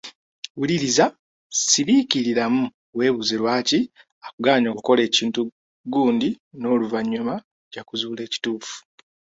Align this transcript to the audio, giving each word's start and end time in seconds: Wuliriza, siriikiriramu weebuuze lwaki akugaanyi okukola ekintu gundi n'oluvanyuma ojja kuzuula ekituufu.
Wuliriza, 0.57 1.05
siriikiriramu 1.67 2.63
weebuuze 2.97 3.35
lwaki 3.41 3.79
akugaanyi 4.27 4.67
okukola 4.69 5.01
ekintu 5.09 5.41
gundi 5.93 6.29
n'oluvanyuma 6.59 7.33
ojja 7.65 7.81
kuzuula 7.87 8.21
ekituufu. 8.27 8.75